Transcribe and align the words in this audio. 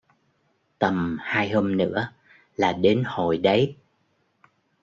Tầm 0.79 1.17
hai 1.21 1.49
hôm 1.49 1.77
nữa 1.77 2.11
là 2.55 2.73
đến 2.73 3.03
hội 3.05 3.37
đấy 3.37 3.75